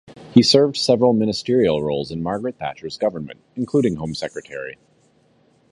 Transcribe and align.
He 0.33 0.41
served 0.41 0.77
several 0.77 1.13
ministerial 1.13 1.83
roles 1.83 2.09
in 2.09 2.23
Margaret 2.23 2.57
Thatcher's 2.57 2.97
government, 2.97 3.39
including 3.55 3.97
Home 3.97 4.15
Secretary. 4.15 4.79